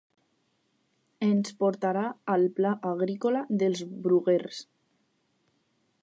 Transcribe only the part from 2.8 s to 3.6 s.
agrícola